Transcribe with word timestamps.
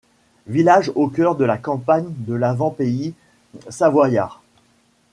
Village 0.47 0.91
au 0.95 1.09
cœur 1.09 1.35
de 1.35 1.45
la 1.45 1.59
campagne 1.59 2.07
de 2.17 2.33
l'Avant-Pays 2.33 3.13
savoyard. 3.69 4.41